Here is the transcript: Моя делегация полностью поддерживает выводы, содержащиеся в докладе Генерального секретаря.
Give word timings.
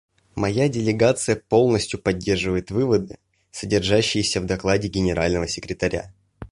Моя 0.33 0.67
делегация 0.67 1.35
полностью 1.35 2.01
поддерживает 2.01 2.71
выводы, 2.71 3.19
содержащиеся 3.51 4.41
в 4.41 4.47
докладе 4.47 4.87
Генерального 4.87 5.47
секретаря. 5.47 6.11